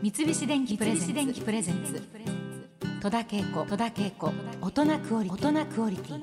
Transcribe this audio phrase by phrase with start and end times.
[0.00, 2.00] 三菱電機プレゼンツ。
[3.00, 4.32] 戸田恵子。
[4.60, 6.22] 大人クオリティ。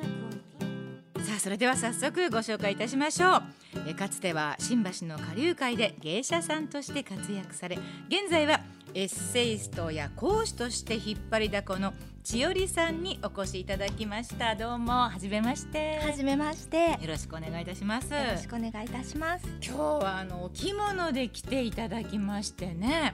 [1.19, 3.43] さあそれでは早速ご紹介いたしましょう。
[3.87, 7.77] えかつては新橋の下流会で芸者さんとして活躍され
[8.07, 8.61] 現在は
[8.93, 14.55] エッセイストや講師として引っ張りだこの千織さんにお越しいただきました。
[14.55, 15.99] どうもはじめまして。
[15.99, 16.77] はじめまして。
[16.77, 18.09] よよろしくお願いいたします。
[18.09, 19.45] ろしくお願いいたします。
[19.61, 23.13] 今日はあのお着物で来ていただきましてね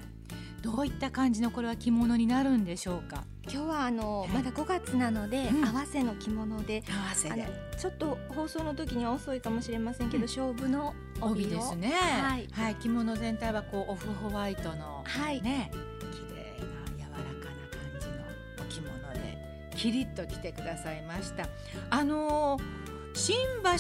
[0.62, 3.24] どういった感じのこれは着物になるんでしょうか？
[3.44, 5.66] 今日はあのまだ5月なので、うん。
[5.66, 7.48] 合わせの着物で、合わせで。
[7.78, 10.28] ちょっど放送の時には遅いかもしれませんけど、うん。
[10.28, 11.92] 勝負の帯ですね。
[11.92, 12.48] はい。
[12.52, 15.72] はい、着物全体はこうオフホワイトのはい、ね
[16.12, 18.14] 綺麗な柔らかな感じの
[18.60, 19.38] お着物で
[19.76, 21.48] キリッと着てくださいました。
[21.90, 22.82] あのー
[23.14, 23.36] 新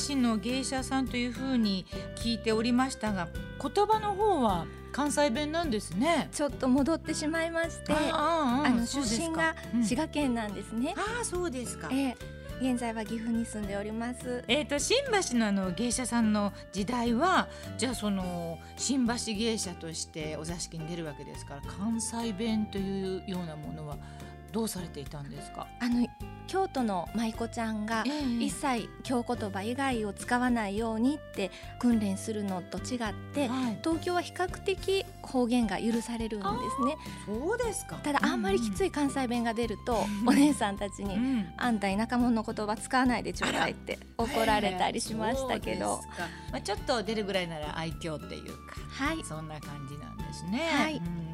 [0.10, 1.86] 橋の芸者さんというふうに
[2.18, 3.30] 聞いておりましたが
[3.62, 10.94] 言葉の方は関西弁なんですねちょっと戻ってしまいまして、ああの出身が滋賀県なんですね。
[10.98, 14.44] ああそうですかええ現在は岐阜に住んでおります。
[14.48, 14.98] えー、と新
[15.32, 23.98] 橋のあの芸者さんの時代はじゃあその新橋芸者としてお座敷に出るわけですから関西弁というようなものは
[24.52, 26.08] どうされていたんですか、あの
[26.48, 28.04] 京都の舞妓ちゃんが
[28.40, 31.50] 一切京言葉以外を使わないようにって
[31.80, 36.98] 訓練するのと違ってはい、東京は比較的方言が許されるんですね。
[37.26, 37.96] そうですか。
[37.98, 40.30] ただあんまりきつい、い関西弁が出ると、うん。
[40.30, 46.02] お姉さんたちにうん「あんた田舎者の言葉使わないでちょうだい」って怒られたりしましたけど。
[46.52, 49.24] まあ、ちょっと出るぐらいなら愛嬌っていうかはい。
[49.24, 50.70] そんな感じなんですね。
[50.74, 50.98] はい。
[50.98, 51.31] うん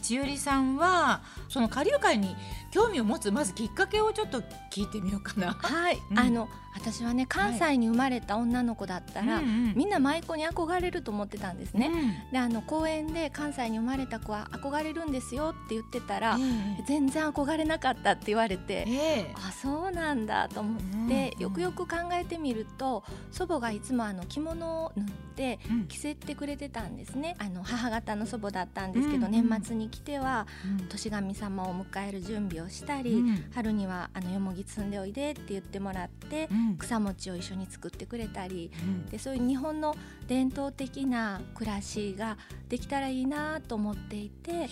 [0.00, 2.36] 千織さんはその下流会に
[2.70, 4.40] 興味を持つまずきっかけをちょっと
[4.72, 5.52] 聞いてみようかな。
[5.52, 6.18] はい、うん。
[6.18, 12.32] あの私はね関西に生まれた女の子だったら、うんうんみんな舞妓に憧れると思ってたんですね、うん。
[12.32, 18.88] であの公園で関西に生まれた子は憧れるんですよって言ってたら、え全然憧れなかったって言われてえ、え。
[19.30, 25.06] えあそうなんだと思って、うんよくよく考えてみると祖母がいつもあの着物を縫っ
[25.36, 25.86] てうん。
[25.86, 27.36] 着せてくれてたんですね。
[27.38, 30.46] あの母方の祖母だったんですけど、年末に来ては
[30.80, 30.88] うん。
[30.88, 33.44] 年神様を迎える準備をしたり、うん。
[33.54, 36.76] 春にはあのよもぎ摘んでおいでって言ってもらって、うん。
[36.76, 39.06] 草餅を一緒に作ってくれたりうん。
[39.06, 39.96] でそういう日本の
[40.26, 44.68] 伝統的な暮らしができたらいいなと思っていて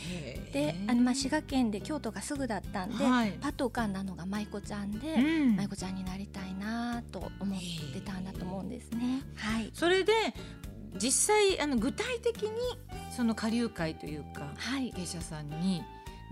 [0.52, 3.32] であのまあ滋賀県で京都がすぐだったんで、はい。
[3.40, 5.20] パッと浮かんだのが舞妓ちゃんで、う
[5.52, 5.56] ん。
[5.56, 7.58] 舞妓ちゃんになりたいなと思っ
[7.92, 9.22] てたんだと思うんですね。
[9.36, 10.12] はい、それで
[11.00, 12.50] 実際あの具体的に
[13.14, 15.82] その下流会というかはい、芸者さんに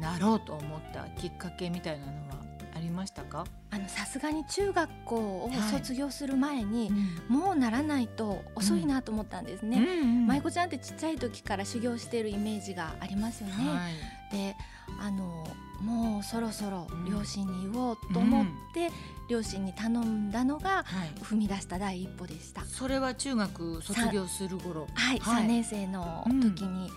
[0.01, 2.41] なろうと思ったきっかけみたいなのは？
[2.81, 5.61] ありましたか、あのさすがに中学校をはい。
[5.71, 6.91] 卒業する前に、
[7.29, 7.37] うん。
[7.37, 9.79] もうならないと遅いなと思ったんですね。
[9.79, 10.27] うん。
[10.27, 13.55] 舞妓ちゃんってちっちゃい時から修行してるイメージがありますよね。
[13.55, 13.89] は
[14.33, 14.35] い。
[14.35, 14.57] で
[14.99, 15.47] あの
[15.83, 18.91] もうそろそろうん両親に言おうと思って、
[19.29, 22.65] 両親に頼んだのがはい、踏み出した第一歩でした。
[22.65, 24.87] それは中学卒業する頃。
[24.95, 25.45] はい、はい。
[25.45, 26.93] 3年生の時に、で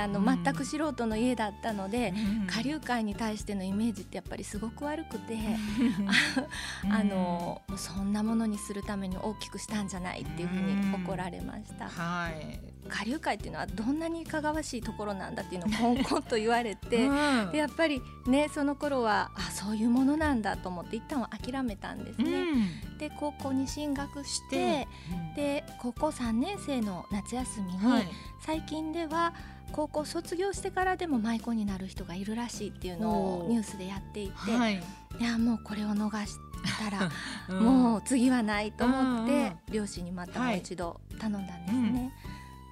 [0.00, 0.42] あのうん。
[0.42, 2.46] 全く素人の家だったので、うん。
[2.46, 6.08] 下流会に対してのイメージってやっぱりすごく悪くて、うん。
[6.92, 11.88] あのそんなものにするために大きくしたんじゃないっていうふうに怒られました。
[11.88, 12.60] はい。
[12.88, 17.06] 下流会っていうのはどんなにいかがわしいところなんだっていうのをコンコンと言われて。
[17.06, 17.52] うん。
[17.52, 22.42] でやっぱりねその頃はあそういうものなんだと思って一旦は諦めたんですうね。
[22.42, 22.98] ん。
[22.98, 24.86] で高校に進学しで
[25.34, 28.08] てで高校3年生の夏休みに、はい。
[28.40, 29.32] 最近では
[29.72, 34.82] 高校卒業してからでも舞妓になる人がいるらしいっていうのをニュースでやっていて、はい。
[35.18, 36.36] い、やもうこれを逃し
[36.78, 37.10] たら
[37.48, 37.60] うん。
[37.60, 42.12] もう次はないと思って、両親にまたはいもう一度頼んだんですね。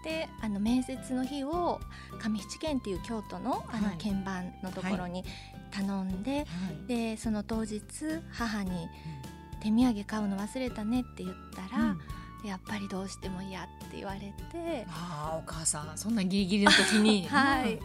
[0.05, 1.79] であの面接の日を
[2.23, 3.99] 上七軒っていう京都のあのはい。
[3.99, 5.25] 鍵盤のところに
[5.71, 6.47] 頼んで、はい。
[6.87, 7.83] でその当日
[8.31, 8.89] 母に
[9.61, 12.01] 「手土産買うの忘れたね」って言ったら、うん
[12.45, 14.87] やっぱりどうしても嫌って言われて。
[14.89, 17.27] ああお母さんそんなギリギリの時に。
[17.31, 17.79] はい、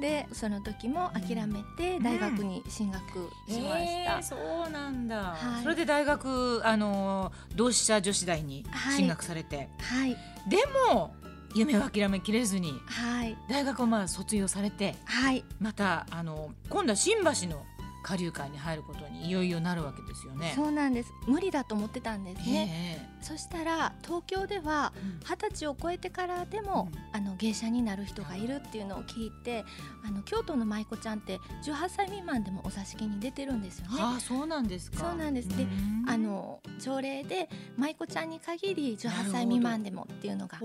[0.00, 3.78] でその時も諦めて大学に進学しました。
[3.78, 4.36] えーそ
[4.66, 5.62] うなんだ、はい。
[5.62, 8.96] それで大学あの同志社女子大にはい。
[8.96, 10.16] 進学されて、はい。
[10.48, 10.56] で
[10.88, 11.14] も
[11.54, 13.36] 夢を諦めきれずにはい。
[13.48, 15.44] 大学をまあ卒業されてはい。
[15.60, 17.64] またあの今度は新橋の
[18.02, 20.52] 下流会に入ることにいよいよなるわけですよね。
[20.54, 21.12] そうなんです。
[21.26, 22.98] 無理だと思ってたんですね。
[22.98, 24.92] えそしたら東京では
[25.28, 29.64] 二十歳を超えてからでも、うん、あの芸者になる人がいるっていうのを聞いて
[30.06, 33.96] あの京都の舞妓ちゃんって18歳未満でもお座敷に出てるんですよね。
[33.98, 35.48] あそうなんですそうなんです。
[35.48, 35.66] で
[36.06, 40.60] あの条例で舞妓ちゃんに限り18歳未満でもっていうのがあ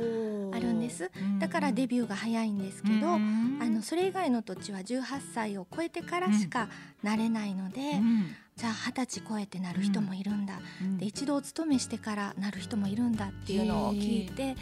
[0.59, 1.11] るんです。
[1.39, 5.03] だからデビューが早いんですけどあのそれ以外の土地は18
[5.33, 6.69] 歳を超えてからしか
[7.03, 7.81] なれないので。
[7.81, 8.35] うん。
[8.57, 14.53] じゃあ二十歳超えてなる人もいるんだ、うん、で一度お勤めしてからなる人もいるんだっていうのを聞いて、はい、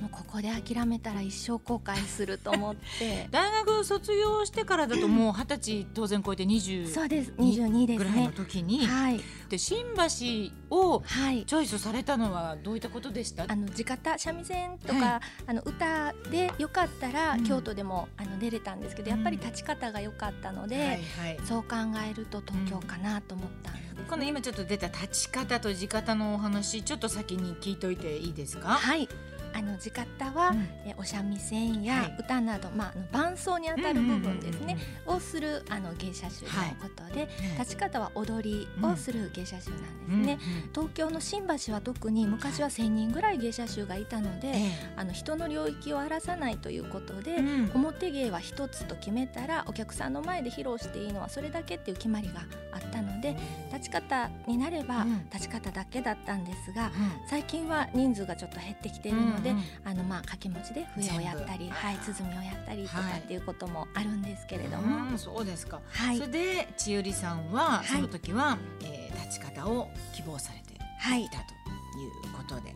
[0.00, 3.28] もうここで諦めたら一生後悔すると思って。
[3.30, 7.32] 大学卒業してからだともう 二十歳当然超えて20そうです。
[7.38, 8.10] 22ですね。
[8.10, 11.02] ぐらいの時に、はい、で新橋を
[11.46, 20.98] チョイスされたのはどういったことでした、あの地方三味線とか、はい、あの歌でよかったら、うん、京都でもあの出れたんですけどやっぱり立ち方が良かったので、うんはいは
[21.30, 21.76] い、そう考
[22.10, 28.68] えると東京かなとと思ったんです、ね、この今ちょっと出た立ち方と地方のお話ちょっと先に聞いといていいですか？
[28.68, 29.08] はい
[29.58, 36.50] あの地方は、うん、えお三味線や歌など、はい、まあ、伴奏にあたる部分ですね、をするあの芸者集の
[36.80, 37.28] ことで、はい、
[37.58, 44.54] 立ち方は踊りをする芸者集なんですね、うん、東京の新橋は特に昔は1,000人ぐらい芸者集がいたので、
[44.96, 53.36] あの人の領域を荒らさないということで、うん、表芸は一つと決めたらお客さんの前で披露していいのはそれだけっていう決まりがあったので
[53.72, 56.92] 立ち方になれば立ち方だけだったんですが、
[57.28, 65.80] 最近は人数がちょっと減ってきているので、で、あのまあ掛け持ちで笛をやったり、はい、鼓をやったりとかっていうこともあるんですけれども、そうですか。
[65.90, 72.74] はい、それで千代里さんはその時は、えー、立ち方を希望されていたということで、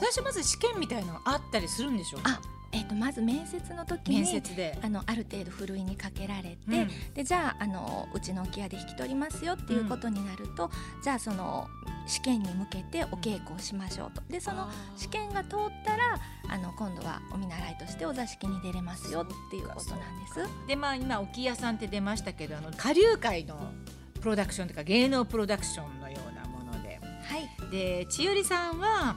[0.00, 2.40] 最初まず試験みたいのあったりするんでしょうか？
[2.78, 4.42] えーと、まず面接の時に
[4.82, 11.66] あのある程度ふるいにかけられて、うん、でじゃああのうちの置屋で引き取りますよっていうことになると、うん、じゃあその
[12.06, 14.22] 試験に向けてお稽古をしましょうと。
[14.28, 20.68] でその試験が通ったらあの今度はお見習いとしてお座敷に出れますよっていうことなんです。
[20.68, 23.72] でまあ今置屋さんって出ましたけどあの下流会の
[24.20, 29.16] プロダクションというか芸能プロダクションのようなもので、はい、で千代さんは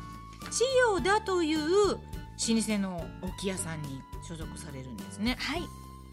[0.49, 0.63] 千
[0.99, 1.59] 代だという
[2.49, 5.35] 老舗の置屋さんに所属されるんですね。
[5.39, 5.61] はい。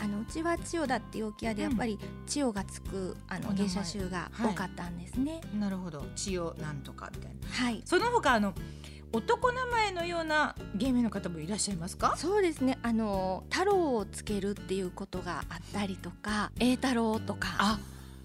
[0.00, 5.40] あのうちは千代田っていう置屋でやっぱり千代がつくあの芸者集が多かったんですね。
[5.42, 6.06] はい、なるほど。
[6.14, 7.48] 千代なんとかみたいな。
[7.48, 7.82] はい。
[7.84, 8.54] その他あの
[9.10, 12.14] 男名前のような芸名の方もいらっしゃいますか？
[12.16, 12.78] そうですね。
[12.82, 17.56] あの太郎をつけるっていうことがあったりとか栄太郎とか。
[17.58, 17.78] あ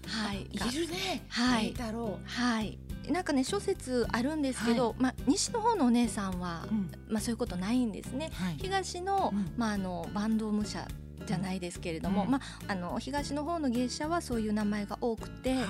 [0.06, 0.42] はい。
[0.42, 1.24] いるね。
[1.28, 1.72] はい。
[1.72, 2.20] 太郎。
[2.24, 2.78] はい
[3.10, 10.86] なんかね諸説あるんですけど、はい、まあ、西の方のお姉さんは、うん、まあ、そういうことないんですね、はい、東のうん、まあ、あのバンド武者
[11.26, 15.66] じゃないですけれども、うん、まあ、あの東の方の芸者はそういう名前が多くて、はい、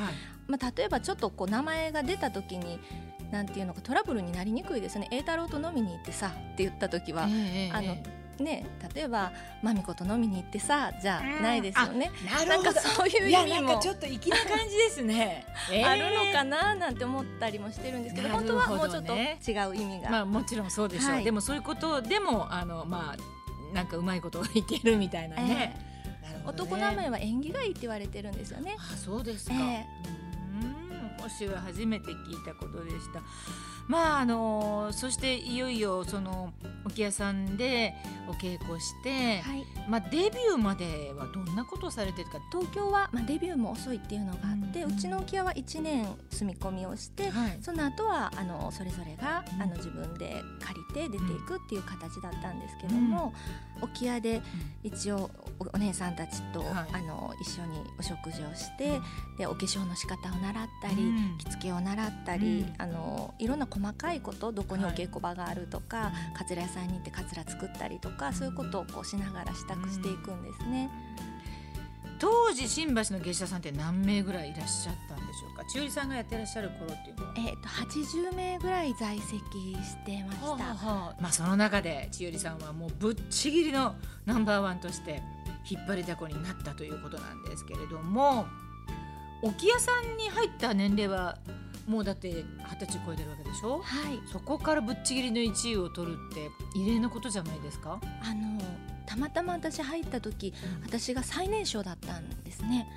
[0.49, 2.79] まあ、例えばちょっとこう名前が出た時に
[3.31, 5.09] なんていうのかトラブルになりにくいですね。
[5.11, 7.97] 栄太郎と飲みに行ってさって言った時は、えー、あの
[8.43, 9.33] ね、例えば
[9.63, 12.11] まみこと飲みに行ってさじゃないですよね。
[12.47, 15.47] なんかそういう意味もちょっと粋な感じですね。
[15.73, 20.11] えー、あるのかななんて思ったりもしてるんですけど、ね、本当はもうちょっと違う意味が。
[20.11, 21.11] まあもちろんそうでしょう。
[21.13, 25.75] はい、でもそういうことでもあのまあなんかうまいことを言ってるみたいなね。
[25.77, 25.95] えー
[26.47, 28.77] 男名前は縁起がいいって言われてるんですよね。
[28.79, 30.34] あそうですか、えー、
[31.25, 33.23] うん私は初めて聞いたことでした。
[33.87, 36.55] まああのそしていよいよその
[36.87, 37.95] 置屋さんで
[38.29, 42.39] お稽古して、はい、まあデビューまではどんなことをされてるか。
[42.51, 53.35] 東京は、まあ、デビューも遅いっていうのがあって、うん、うちの置屋は1年住み込みをして、はい、その後はあのそれぞれが、あの自分で借りて出ていくっていう形だったんですけども、
[53.74, 54.43] うん、置屋で
[54.83, 55.31] 一応
[55.73, 59.01] お姉さんたちと、はい、あの一緒にお食事をして、
[59.39, 70.91] でお化粧の仕方を習ったり、着付けを習ったり、あのいろんな細かいことどこにお稽古場があるとか、かつら屋さんに行ってかつら作ったりとかそういうことをこうしながら支度していくんですね。
[72.19, 75.65] 当時新橋の芸者さんって何名ぐらいいらっしゃったんでしょうか？
[75.67, 77.35] 千代さんがやってらっしゃる頃っていうのは。
[77.37, 79.37] えっ、と80名ぐらい在籍
[79.83, 83.95] してました、はあはあ、まあその中で千代さんはもうぶっちぎりの
[84.27, 85.23] ナンバーワンとして
[85.69, 88.47] 引っ張りだこになったということなんですけれども
[89.43, 91.39] 置屋さんに入った年齢は
[91.87, 98.01] もうだって二十歳超えてるわけでしょ、はい、そこからぶっちぎりの1位を取るって異例なことじゃないですか？
[98.23, 98.59] あの
[99.15, 100.53] たまたま私入った時
[100.83, 102.89] 私が最年少だったんですね。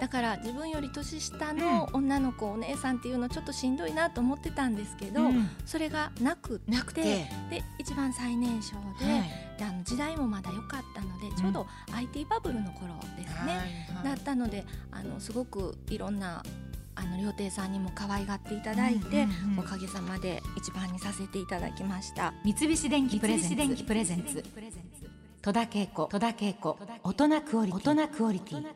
[0.00, 7.30] だから自分より年下の女の子、うん、お姉さんっていうのちょっとしんどいなと思ってたんですけど、うん、それがなくてなくて。
[7.50, 9.22] で一番最年少で,はい、
[9.58, 16.42] であの時代もまだ良かったのでちょうど IT バブルの頃ですね、うん、だったのであのすごくいろんな
[16.94, 22.34] あの料亭さんにも可愛がっていただいて、うんうんうん、おかげさまで一番にさせていただきました。
[22.42, 24.42] 三菱電機プレゼンツ。
[25.48, 28.66] 戸田恵子大人クオリティ。